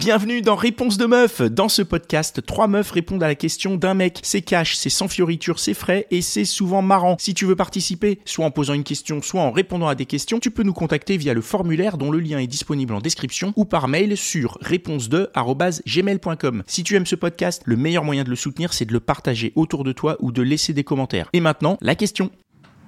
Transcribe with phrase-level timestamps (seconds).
[0.00, 1.42] Bienvenue dans Réponse de meuf.
[1.42, 4.18] Dans ce podcast, trois meufs répondent à la question d'un mec.
[4.22, 7.16] C'est cash, c'est sans fioriture, c'est frais et c'est souvent marrant.
[7.18, 10.40] Si tu veux participer, soit en posant une question, soit en répondant à des questions,
[10.40, 13.66] tu peux nous contacter via le formulaire dont le lien est disponible en description ou
[13.66, 16.62] par mail sur réponse2@gmail.com.
[16.66, 19.52] Si tu aimes ce podcast, le meilleur moyen de le soutenir, c'est de le partager
[19.54, 21.28] autour de toi ou de laisser des commentaires.
[21.34, 22.30] Et maintenant, la question.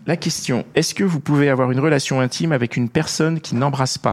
[0.07, 3.99] La question, est-ce que vous pouvez avoir une relation intime avec une personne qui n'embrasse
[3.99, 4.13] pas?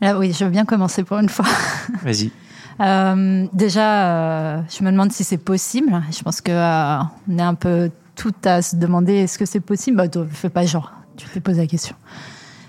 [0.00, 1.46] Là, oui, je veux bien commencer pour une fois.
[2.02, 2.30] Vas-y.
[2.80, 6.02] Euh, déjà, euh, je me demande si c'est possible.
[6.16, 6.98] Je pense que euh,
[7.30, 9.98] on est un peu tout à se demander est-ce que c'est possible?
[9.98, 10.90] Bah, toi, fais pas genre.
[11.16, 11.94] Tu t'es posé la question.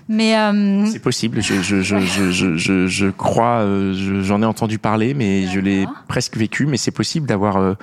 [0.08, 6.36] Mais euh, C'est possible, je, crois, je- j'en ai entendu parler, mais je l'ai presque
[6.36, 7.76] vécu, mais c'est possible d'avoir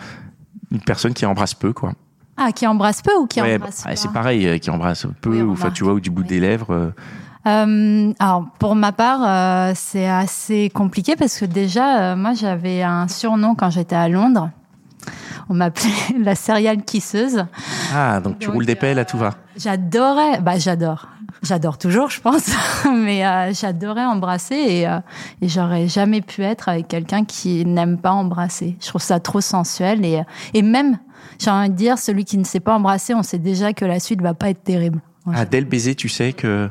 [0.72, 1.94] une personne qui embrasse peu, quoi.
[2.38, 5.42] ah, qui embrasse peu ou qui Ouais, embrasse bah, c'est pareil, qui embrasse peu, Oui,
[5.42, 6.28] ou enfin, tu vois, ou du bout Oui.
[6.28, 6.94] des lèvres.
[7.50, 12.84] Euh, alors pour ma part, euh, c'est assez compliqué parce que déjà, euh, moi j'avais
[12.84, 14.50] un surnom quand j'étais à Londres.
[15.50, 17.46] On m'appelait la serial kisseuse.
[17.94, 19.32] Ah, donc tu roules des pelles à tout va.
[19.58, 21.08] J'adorais, bah j'adore,
[21.42, 22.52] j'adore toujours, je pense,
[22.94, 24.84] mais j'adorais embrasser et,
[25.42, 28.78] et j'aurais jamais pu être avec quelqu'un qui n'aime pas embrasser.
[28.80, 30.22] Je trouve ça trop sensuel et
[30.54, 31.00] et même,
[31.40, 34.00] j'ai envie de dire, celui qui ne sait pas embrasser, on sait déjà que la
[34.00, 35.02] suite va pas être terrible.
[35.34, 36.70] Ah, dès le baiser, tu sais que.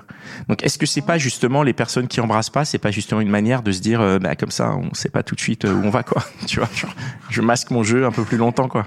[0.48, 3.30] Donc, est-ce que c'est pas justement les personnes qui embrassent pas, c'est pas justement une
[3.30, 5.74] manière de se dire, euh, bah, comme ça, on sait pas tout de suite euh,
[5.74, 6.22] où on va, quoi.
[6.46, 6.94] Tu vois, genre,
[7.30, 8.86] je masque mon jeu un peu plus longtemps, quoi.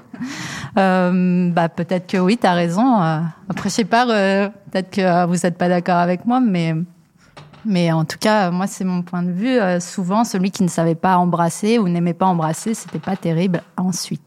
[0.77, 2.99] Euh, bah peut-être que oui, t'as raison.
[3.49, 6.75] Après, je sais pas, euh, peut-être que vous êtes pas d'accord avec moi, mais
[7.65, 9.59] mais en tout cas, moi c'est mon point de vue.
[9.59, 13.61] Euh, souvent, celui qui ne savait pas embrasser ou n'aimait pas embrasser, c'était pas terrible
[13.77, 14.21] ensuite.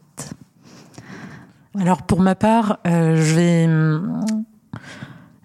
[1.77, 3.67] Alors pour ma part, euh, je vais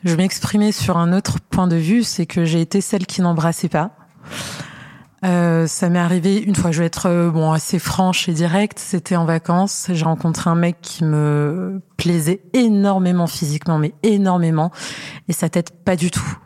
[0.04, 3.20] je vais m'exprimer sur un autre point de vue, c'est que j'ai été celle qui
[3.22, 3.90] n'embrassait pas.
[5.22, 8.78] Euh, ça m'est arrivé une fois, je vais être euh, bon assez franche et directe.
[8.78, 14.70] C'était en vacances, j'ai rencontré un mec qui me plaisait énormément physiquement, mais énormément,
[15.28, 16.38] et sa tête pas du tout.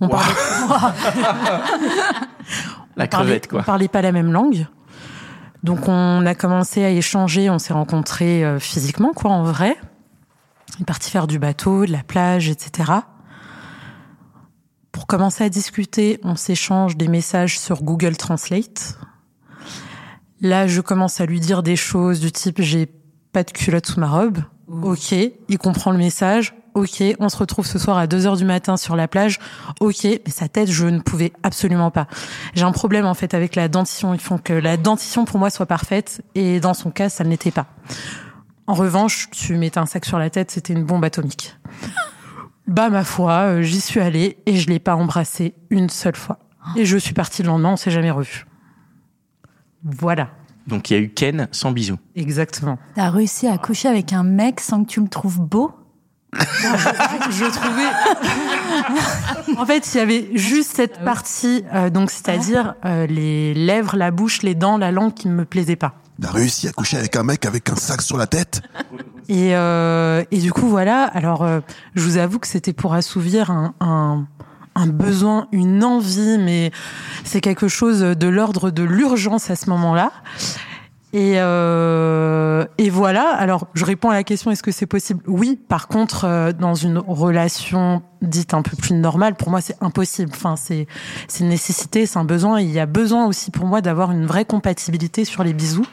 [0.00, 0.34] On parlait,
[2.98, 3.60] La on parlait- crevette, quoi.
[3.60, 4.66] On parlait pas la même langue.
[5.62, 9.74] Donc on a commencé à échanger, on s'est rencontrés euh, physiquement, quoi, en vrai.
[10.76, 12.92] On est parti faire du bateau, de la plage, etc.
[14.92, 18.98] Pour commencer à discuter, on s'échange des messages sur Google Translate.
[20.40, 22.86] Là, je commence à lui dire des choses du type j'ai
[23.32, 24.38] pas de culotte sous ma robe.
[24.82, 26.54] Ok, il comprend le message.
[26.74, 29.38] Ok, on se retrouve ce soir à 2 heures du matin sur la plage.
[29.80, 32.06] Ok, mais sa tête, je ne pouvais absolument pas.
[32.54, 34.12] J'ai un problème en fait avec la dentition.
[34.12, 37.30] Il faut que la dentition pour moi soit parfaite et dans son cas, ça ne
[37.30, 37.66] l'était pas.
[38.66, 41.56] En revanche, tu mettais un sac sur la tête, c'était une bombe atomique.
[42.66, 46.38] Bah ma foi, euh, j'y suis allée et je l'ai pas embrassé une seule fois.
[46.74, 48.44] Et je suis partie le lendemain, on s'est jamais revu.
[49.84, 50.30] Voilà,
[50.66, 51.98] Donc, il y a eu Ken sans bisous.
[52.16, 52.76] exactement.
[52.96, 55.70] T'as réussi à coucher avec un mec sans que tu le trouves beau?
[56.34, 59.60] Je trouvais.
[59.60, 64.10] en fait, il y avait juste cette partie, euh, donc c'est-à-dire euh, les lèvres, la
[64.10, 65.94] bouche, les dents, la langue qui ne me plaisait pas.
[66.20, 68.62] T'as réussi à coucher avec un mec avec un sac sur la tête
[69.28, 71.04] Et, euh, et du coup, voilà.
[71.04, 71.60] Alors, euh,
[71.94, 73.74] je vous avoue que c'était pour assouvir un,
[74.76, 76.70] un besoin, une envie, mais
[77.24, 80.12] c'est quelque chose de l'ordre de l'urgence à ce moment-là.
[81.12, 83.28] Et, euh, et voilà.
[83.28, 85.22] Alors, je réponds à la question est-ce que c'est possible?
[85.26, 85.58] Oui.
[85.68, 90.32] Par contre, euh, dans une relation dite un peu plus normale, pour moi, c'est impossible.
[90.34, 90.86] Enfin, c'est
[91.28, 92.58] c'est une nécessité, c'est un besoin.
[92.58, 95.86] Et il y a besoin aussi pour moi d'avoir une vraie compatibilité sur les bisous.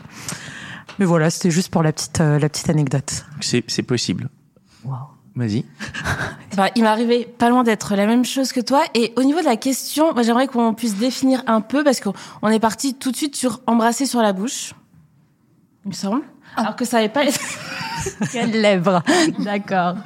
[0.99, 3.25] Mais voilà, c'était juste pour la petite euh, la petite anecdote.
[3.39, 4.29] C'est c'est possible.
[5.35, 5.65] Vas-y.
[6.55, 8.83] Bah, il m'est arrivé pas loin d'être la même chose que toi.
[8.93, 12.13] Et au niveau de la question, j'aimerais qu'on puisse définir un peu parce qu'on
[12.43, 14.75] on est parti tout de suite sur embrasser sur la bouche.
[15.85, 16.23] Il me semble.
[16.55, 17.23] Alors que ça n'avait pas.
[18.31, 19.01] Quelle lèvre
[19.39, 19.95] D'accord.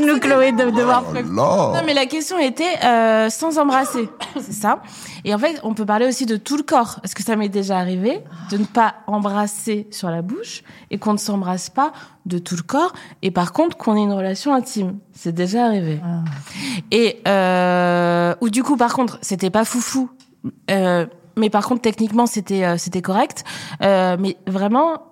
[0.00, 1.04] Nous, Chloé, de devoir.
[1.08, 4.08] Oh Non, mais la question était euh, sans embrasser,
[4.40, 4.82] c'est ça.
[5.24, 7.00] Et en fait, on peut parler aussi de tout le corps.
[7.02, 8.20] Est-ce que ça m'est déjà arrivé
[8.50, 11.92] de ne pas embrasser sur la bouche et qu'on ne s'embrasse pas
[12.26, 12.92] de tout le corps
[13.22, 14.98] et par contre qu'on ait une relation intime?
[15.12, 16.00] C'est déjà arrivé.
[16.90, 20.10] Et euh, ou du coup, par contre, c'était pas foufou.
[20.70, 21.06] Euh,
[21.38, 23.44] mais par contre, techniquement, c'était euh, c'était correct.
[23.82, 25.02] Euh, mais vraiment,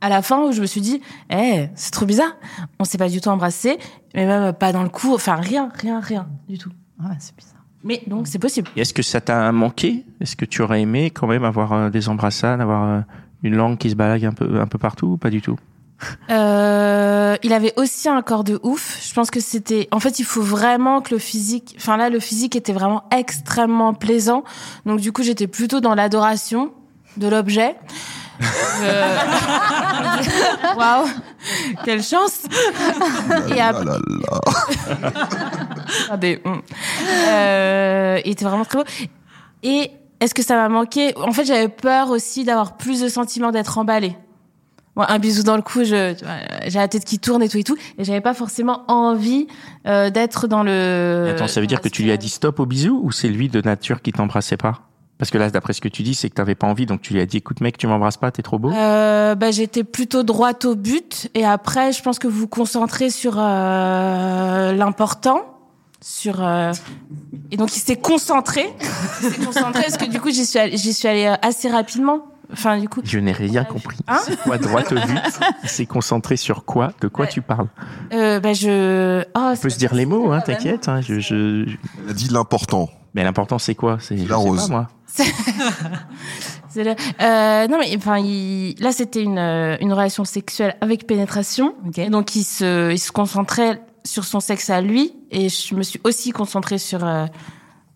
[0.00, 2.36] à la fin, où je me suis dit, eh, c'est trop bizarre.
[2.78, 3.78] On s'est pas du tout embrassé,
[4.14, 5.14] mais même pas dans le cou.
[5.14, 6.70] Enfin, rien, rien, rien du tout.
[7.00, 7.54] Ouais, c'est bizarre.
[7.84, 8.68] Mais donc, c'est possible.
[8.76, 10.04] Est-ce que ça t'a manqué?
[10.20, 13.00] Est-ce que tu aurais aimé quand même avoir euh, des embrassades, avoir euh,
[13.42, 15.58] une langue qui se balade un peu, un peu partout ou pas du tout?
[16.30, 19.00] Euh, il avait aussi un corps de ouf.
[19.06, 19.88] Je pense que c'était.
[19.90, 21.74] En fait, il faut vraiment que le physique.
[21.78, 24.44] Enfin là, le physique était vraiment extrêmement plaisant.
[24.86, 26.72] Donc du coup, j'étais plutôt dans l'adoration
[27.16, 27.76] de l'objet.
[28.82, 29.16] Euh,
[30.76, 31.06] Waouh,
[31.84, 32.46] quelle chance
[33.48, 33.98] Et Là, après, là,
[36.10, 36.38] là.
[36.44, 36.62] Hum.
[37.28, 38.84] Euh, il était vraiment très beau.
[39.62, 39.90] Et
[40.20, 41.16] est-ce que ça m'a manqué?
[41.16, 44.16] En fait, j'avais peur aussi d'avoir plus de sentiments d'être emballée.
[44.96, 46.34] Moi, un bisou dans le cou, je, tu vois,
[46.66, 49.48] j'ai la tête qui tourne et tout et tout, et j'avais pas forcément envie
[49.86, 51.30] euh, d'être dans le.
[51.30, 53.48] Attends, ça veut dire que tu lui as dit stop au bisou ou c'est lui
[53.48, 54.82] de nature qui t'embrassait pas?
[55.18, 57.12] Parce que là, d'après ce que tu dis, c'est que t'avais pas envie, donc tu
[57.12, 58.72] lui as dit écoute mec, tu m'embrasses pas, t'es trop beau.
[58.72, 63.10] Euh, bah, j'étais plutôt droite au but, et après, je pense que vous vous concentrez
[63.10, 65.42] sur euh, l'important,
[66.00, 66.72] sur euh,
[67.50, 68.68] et donc il s'est concentré,
[69.22, 71.68] il s'est concentré parce que du coup j'y suis allée, j'y suis allée euh, assez
[71.70, 72.26] rapidement.
[72.52, 73.96] Enfin, du coup, Je n'ai rien compris.
[74.06, 75.18] Hein c'est quoi droite au but
[75.62, 77.30] Il s'est concentré sur quoi De quoi Ouais.
[77.30, 77.68] tu parles
[78.12, 79.22] euh, bah, je.
[79.34, 80.88] Oh, On peut se dire les mots, hein, t'inquiète.
[80.88, 81.64] Hein, je, je...
[81.66, 82.90] je- Elle a dit l'important.
[83.14, 84.68] Mais l'important c'est quoi C'est sais rose.
[84.68, 84.88] pas moi.
[86.68, 91.06] C'est le- euh, non mais enfin il- là c'était une euh, une relation sexuelle avec
[91.06, 91.74] pénétration
[92.10, 96.00] donc il se il se concentrait sur son sexe à lui et je me suis
[96.02, 97.26] aussi concentrée sur euh,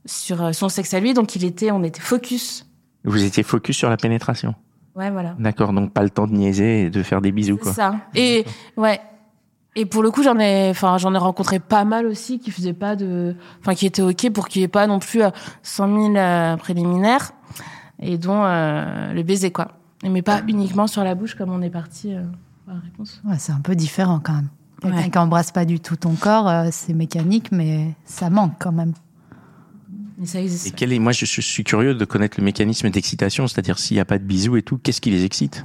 [0.06, 2.66] sur son sexe à lui donc il était on était focus
[3.08, 4.54] Vous étiez focus sur la pénétration.
[4.96, 7.62] ouais voilà D'accord, donc pas le temps de niaiser et de faire des bisous c'est
[7.62, 7.72] quoi.
[7.72, 8.44] ça et
[8.76, 9.00] ouais
[9.76, 12.72] et pour le coup j'en ai enfin j'en ai rencontré pas mal aussi qui faisaient
[12.72, 15.30] pas de enfin qui étaient ok pour qu'il y ait pas non plus euh,
[15.62, 17.30] 100 000 euh, préliminaires
[18.00, 19.68] et dont euh, le baiser quoi
[20.04, 22.22] mais pas uniquement sur la bouche comme on est parti euh,
[22.66, 24.48] par la réponse Ouais, c'est un peu différent quand même.
[24.80, 25.10] Quelqu'un Ouais.
[25.10, 28.92] qui embrasse pas du tout ton corps, euh, c'est mécanique, mais ça manque quand même.
[30.20, 34.00] Et quel est, moi je suis curieux de connaître le mécanisme d'excitation, c'est-à-dire s'il n'y
[34.00, 35.64] a pas de bisous et tout, qu'est-ce qui les excite?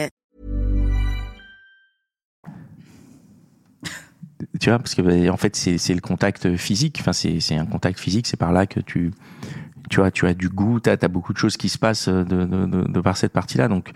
[4.61, 7.57] Tu vois, parce que bah, en fait c'est c'est le contact physique, enfin c'est c'est
[7.57, 9.11] un contact physique, c'est par là que tu
[9.89, 12.23] tu vois, tu as du goût, tu as, beaucoup de choses qui se passent de,
[12.23, 13.91] de, de, de par cette partie-là, donc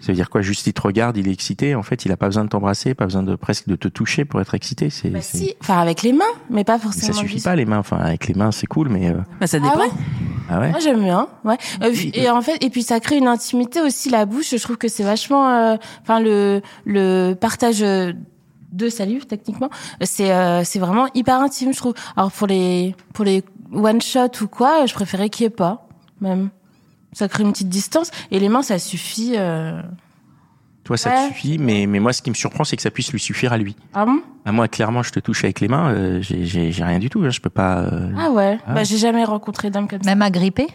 [0.00, 0.40] ça veut dire quoi?
[0.40, 2.94] Juste il te regarde, il est excité, en fait il a pas besoin de t'embrasser,
[2.94, 6.02] pas besoin de presque de te toucher pour être excité, c'est Bah si, enfin avec
[6.02, 7.12] les mains, mais pas mais forcément.
[7.12, 9.46] ça suffit juste- pas les mains, enfin avec les mains c'est cool, mais euh, Bah,
[9.46, 9.78] ça Ah dépend.
[9.80, 9.90] ouais?
[10.48, 10.70] Ah ouais?
[10.70, 11.58] Moi j'aime bien, ouais.
[11.82, 14.50] Euh, et en fait, et puis ça crée une intimité aussi la bouche.
[14.50, 18.12] Je trouve que c'est vachement, euh, enfin le le partage euh,
[18.72, 19.70] de salive techniquement,
[20.02, 21.94] c'est euh, c'est vraiment hyper intime, je trouve.
[22.16, 23.42] Alors pour les pour les
[23.72, 25.86] one shot ou quoi, je préférais qu'il y ait pas,
[26.20, 26.50] même.
[27.12, 29.34] Ça crée une petite distance et les mains ça suffit.
[29.36, 29.80] Euh...
[30.84, 31.28] Toi ça Ouais.
[31.28, 33.52] te suffit, mais mais moi ce qui me surprend c'est que ça puisse lui suffire
[33.52, 33.74] à lui.
[33.94, 34.20] Ah bon?
[34.44, 37.22] Ah, moi clairement je te touche avec les mains, euh, j'ai j'ai rien du tout,
[37.24, 38.58] hein, je peux pas euh, Ah ouais.
[38.66, 38.74] Ah.
[38.74, 40.10] Bah j'ai jamais rencontré d'homme comme ça.
[40.10, 40.66] Même agrippé?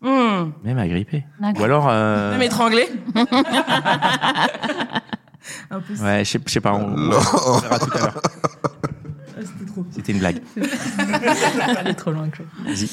[0.00, 0.50] Hmm.
[0.64, 1.24] même agripper.
[1.38, 1.60] D'accord.
[1.60, 2.88] Ou alors euh, Même étranglé.
[6.00, 8.22] Ouais, je sais, je sais pas, on, verra tout à l'heure.
[9.90, 10.40] C'était une blague.
[11.78, 12.28] Aller trop loin,
[12.64, 12.88] Vas-y.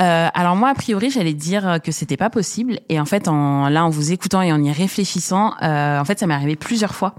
[0.00, 2.78] Euh, alors moi, a priori, j'allais dire que c'était pas possible.
[2.88, 6.18] Et en fait, en, là, en vous écoutant et en y réfléchissant, euh, en fait,
[6.18, 7.14] ça m'est arrivé plusieurs fois.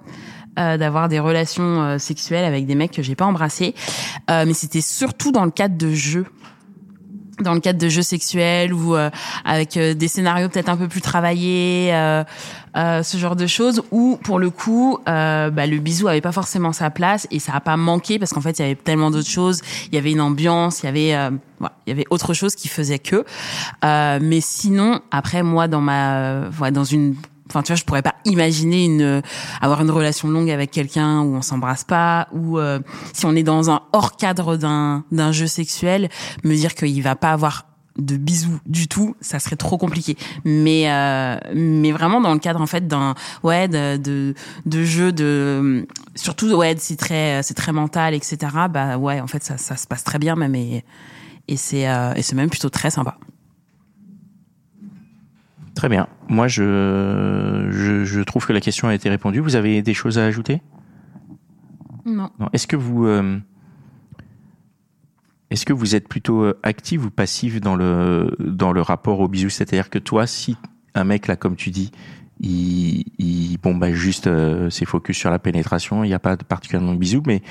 [0.57, 3.73] euh, d'avoir des relations euh, sexuelles avec des mecs que j'ai pas embrassés,
[4.29, 6.25] Euh, mais c'était surtout dans le cadre de jeux,
[7.41, 9.09] dans le cadre de jeux sexuels ou euh,
[9.45, 12.23] avec euh, des scénarios peut-être un peu plus travaillés, euh,
[12.77, 16.31] euh, ce genre de choses où pour le coup, euh, bah, le bisou avait pas
[16.31, 19.11] forcément sa place et ça a pas manqué parce qu'en fait il y avait tellement
[19.11, 22.05] d'autres choses, il y avait une ambiance, il y avait euh, voilà, il y avait
[22.09, 23.25] autre chose qui faisait que.
[23.83, 27.15] Mais sinon, après moi dans ma, voilà, dans une
[27.49, 29.21] Enfin, tu vois, je pourrais pas imaginer une
[29.61, 32.79] avoir une relation longue avec quelqu'un où on s'embrasse pas, ou euh,
[33.13, 36.09] si on est dans un hors cadre d'un d'un jeu sexuel,
[36.43, 37.65] me dire qu'il va pas avoir
[37.99, 40.17] de bisous du tout, ça serait trop compliqué.
[40.45, 44.33] Mais euh, mais vraiment dans le cadre en fait d'un ouais de de,
[44.65, 48.37] de jeu de surtout ouais c'est très c'est très mental etc.
[48.69, 50.83] Bah ouais en fait ça ça se passe très bien même et
[51.47, 53.17] et c'est euh, et c'est même plutôt très sympa.
[55.79, 56.09] Très bien.
[56.27, 59.39] Moi, je, je, je trouve que la question a été répondue.
[59.39, 60.61] Vous avez des choses à ajouter?
[62.05, 62.29] Non.
[62.37, 62.49] Non.
[62.51, 63.39] Est-ce que vous euh,
[65.49, 69.29] est-ce que vous êtes plutôt euh, active ou passive dans le dans le rapport au
[69.29, 69.47] bisou?
[69.47, 70.57] C'est-à-dire que toi, si
[70.95, 71.91] un mec là, comme tu dis,
[72.41, 76.35] il, il bon bah juste euh, c'est focus sur la pénétration, il n'y a pas
[76.35, 77.41] de particulièrement de bisous, mais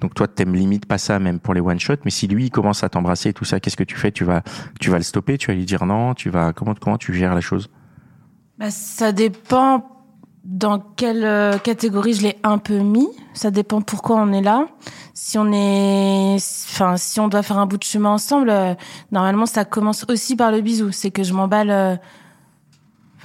[0.00, 1.96] donc toi t'aimes limite pas ça même pour les one shot.
[2.04, 4.12] Mais si lui il commence à t'embrasser et tout ça, qu'est-ce que tu fais?
[4.12, 4.42] Tu vas
[4.80, 7.34] tu vas le stopper Tu vas lui dire non Tu vas comment comment tu gères
[7.34, 7.70] la chose?
[8.58, 9.86] Bah, ça dépend
[10.44, 13.08] dans quelle euh, catégorie je l'ai un peu mis.
[13.34, 14.66] Ça dépend pourquoi on est là.
[15.12, 18.74] Si on est, enfin, si on doit faire un bout de chemin ensemble, euh,
[19.10, 20.92] normalement, ça commence aussi par le bisou.
[20.92, 21.70] C'est que je m'emballe.
[21.70, 21.96] euh,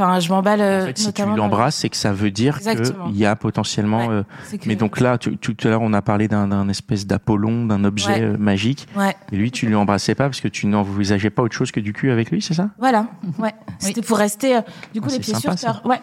[0.02, 0.60] Enfin, je m'emballe.
[0.62, 4.08] En euh, fait, si tu l'embrasses, c'est que ça veut dire qu'il y a potentiellement.
[4.08, 4.24] Ouais, euh,
[4.58, 7.84] que- mais donc là, tu- tout à l'heure, on a parlé d'un espèce d'Apollon, d'un
[7.84, 8.22] objet Ouais.
[8.22, 8.88] euh, magique.
[8.96, 11.80] Ouais, Et lui, tu lui embrassais pas parce que tu n'envisageais pas autre chose que
[11.80, 12.70] du cul avec lui, c'est ça?
[12.80, 13.06] Voilà.
[13.40, 13.54] Ouais.
[13.80, 14.62] C'était pour rester, euh,
[14.94, 15.82] du coup, Ah, les pieds sympa, sur terre.
[15.86, 16.00] Ouais.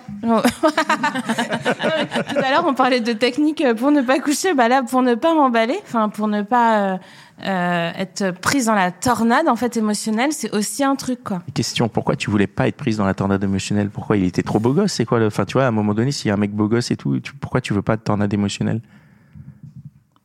[2.29, 4.55] Tout à l'heure, on parlait de technique pour ne pas coucher.
[4.55, 6.97] Bah là, pour ne pas m'emballer, enfin, pour ne pas euh,
[7.45, 11.43] euh, être prise dans la tornade, en fait, émotionnelle, c'est aussi un truc, quoi.
[11.55, 13.91] Question pourquoi tu voulais pas être prise dans la tornade émotionnelle?
[13.91, 14.93] Pourquoi il était trop beau gosse?
[14.93, 16.53] C'est quoi le Enfin, tu vois, à un moment donné, s'il y a un mec
[16.53, 18.81] beau gosse et tout, tu- pourquoi tu veux pas de tornade émotionnelle?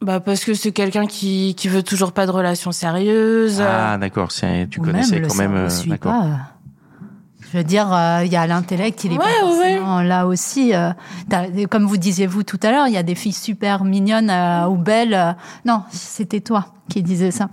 [0.01, 3.61] Bah parce que c'est quelqu'un qui qui veut toujours pas de relation sérieuse.
[3.61, 4.29] Ah, d'accord.
[4.33, 5.55] Tu Ou connaissais même, quand même.
[5.55, 6.13] euh, d'accord.
[7.53, 10.73] Je veux dire, euh, il y a l'intellect, il est Ouais, pas ouais, là aussi.
[10.73, 10.89] euh,
[11.69, 14.65] comme vous disiez vous tout à l'heure, il y a des filles super mignonnes euh,
[14.65, 15.13] ou belles.
[15.13, 15.33] euh,
[15.63, 17.49] non, c'était toi qui disais ça.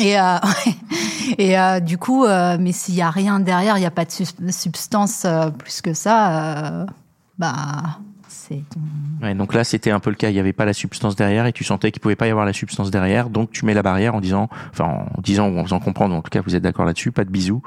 [0.00, 0.36] Et, euh,
[1.38, 4.04] et euh, du coup, euh, mais s'il y a rien derrière, il n'y a pas
[4.04, 4.10] de
[4.50, 6.86] substance euh, plus que ça, euh,
[7.38, 7.62] bah
[8.26, 8.62] c'est
[9.22, 10.28] Ouais, donc là, c'était un peu le cas.
[10.30, 12.46] Il n'y avait pas la substance derrière et tu sentais qu'il pouvait pas y avoir
[12.46, 13.30] la substance derrière.
[13.30, 16.16] Donc tu mets la barrière en disant, enfin, en disant ou en faisant comprendre.
[16.16, 17.12] En tout cas, vous êtes d'accord là-dessus.
[17.12, 17.62] Pas de bisous.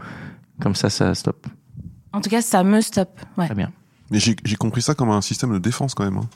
[0.64, 1.46] Comme ça, ça stop.
[2.14, 3.20] En tout cas, ça me stoppe.
[3.38, 3.46] Ouais.
[3.48, 3.72] Très bien.
[4.12, 6.18] Mais j'ai compris ça comme un système de défense quand même.
[6.18, 6.30] hein.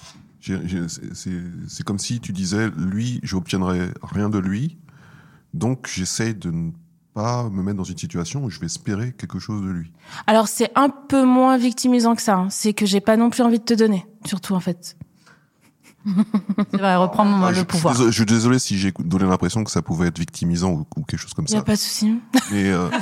[1.13, 4.77] C'est- comme si tu disais, lui, j'obtiendrai rien de lui,
[5.53, 6.71] donc j'essaye de ne
[7.13, 9.91] pas me mettre dans une situation où je vais espérer quelque chose de lui.
[10.27, 12.35] Alors c'est un peu moins victimisant que ça.
[12.37, 12.49] hein.
[12.49, 14.96] C'est que j'ai pas non plus envie de te donner, surtout en fait.
[16.71, 17.95] C'est vrai, reprendre Ah, je, le je suis pouvoir.
[17.95, 21.19] je suis désolé si j'ai donné l'impression que ça pouvait être victimisant ou, ou quelque
[21.19, 21.63] chose comme Il y a ça.
[21.65, 22.13] pas de souci.
[22.51, 22.87] Mais euh,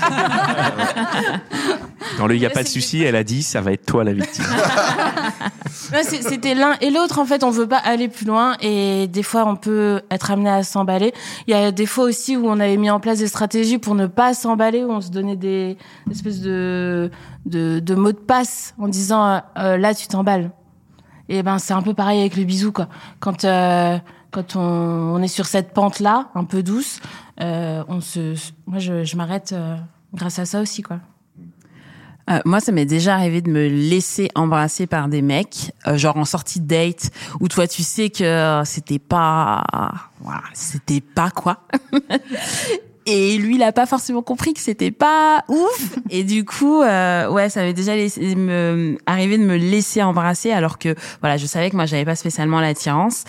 [2.17, 4.03] Dans le il y a pas de souci, elle a dit, ça va être toi
[4.03, 4.45] la victime.
[6.03, 7.19] C'était l'un et l'autre.
[7.19, 10.49] En fait, on veut pas aller plus loin et des fois, on peut être amené
[10.49, 11.13] à s'emballer.
[11.47, 13.95] Il y a des fois aussi où on avait mis en place des stratégies pour
[13.95, 15.77] ne pas s'emballer, où on se donnait des
[16.11, 17.11] espèces de
[17.45, 20.51] de, de mots de passe en disant euh, euh, là, tu t'emballes.
[21.29, 22.87] Et ben, c'est un peu pareil avec le bisou, quoi.
[23.19, 23.97] Quand euh,
[24.35, 26.99] quand on, on est sur cette pente là, un peu douce,
[27.41, 28.35] euh, on se,
[28.67, 29.77] moi, je, m'arrête euh,
[30.13, 30.99] grâce à ça aussi, quoi.
[32.29, 36.17] Euh, moi, ça m'est déjà arrivé de me laisser embrasser par des mecs, euh, genre
[36.17, 39.63] en sortie de date, où toi, tu sais que euh, c'était pas,
[40.53, 41.59] c'était pas quoi.
[43.05, 45.95] Et lui, il a pas forcément compris que c'était pas ouf.
[46.09, 50.51] Et du coup, euh, ouais, ça m'est déjà laissé, me, arrivé de me laisser embrasser,
[50.51, 53.23] alors que voilà, je savais que moi, j'avais pas spécialement l'attirance,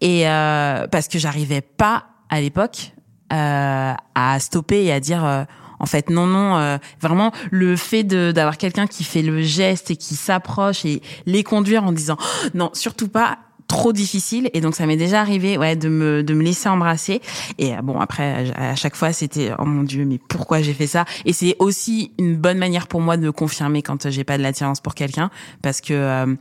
[0.00, 2.92] et euh, parce que j'arrivais pas à l'époque
[3.32, 5.24] euh, à stopper et à dire.
[5.24, 5.44] euh,
[5.80, 9.90] en fait, non, non, euh, vraiment le fait de d'avoir quelqu'un qui fait le geste
[9.90, 13.38] et qui s'approche et les conduire en disant Oh, non, surtout pas
[13.70, 17.20] trop difficile et donc ça m'est déjà arrivé ouais de me de me laisser embrasser
[17.56, 20.88] et euh, bon après à chaque fois c'était oh mon dieu mais pourquoi j'ai fait
[20.88, 21.04] ça?
[21.24, 24.80] Et c'est aussi une bonne manière pour moi de confirmer quand j'ai pas de l'attirance
[24.80, 25.30] pour quelqu'un
[25.62, 26.34] parce que euh,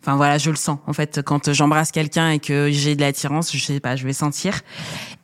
[0.00, 0.78] Enfin voilà, je le sens.
[0.86, 4.12] En fait, quand j'embrasse quelqu'un et que j'ai de l'attirance, je sais pas, je vais
[4.12, 4.60] sentir.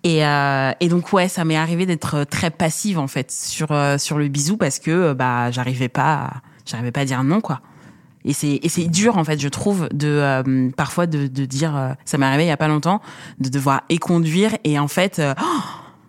[0.03, 3.99] Et, euh, et donc ouais, ça m'est arrivé d'être très passive en fait sur euh,
[3.99, 6.31] sur le bisou parce que euh, bah j'arrivais pas,
[6.67, 7.61] j'arrivais pas à dire non quoi.
[8.25, 11.77] Et c'est et c'est dur en fait, je trouve, de euh, parfois de de dire.
[11.77, 13.01] euh, ça m'est arrivé il y a pas longtemps
[13.39, 15.61] de devoir éconduire et en fait, euh, oh,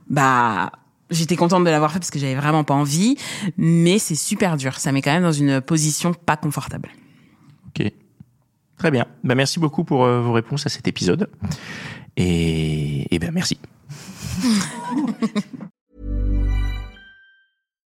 [0.09, 0.71] bah
[1.11, 3.17] j'étais contente de l'avoir fait parce que j'avais vraiment pas envie,
[3.57, 4.79] mais c'est super dur.
[4.79, 6.89] Ça met quand même dans une position pas confortable.
[7.67, 7.91] Ok.
[8.77, 9.05] Très bien.
[9.23, 11.29] Bah, merci beaucoup pour euh, vos réponses à cet épisode.
[12.17, 13.59] Et, et ben merci.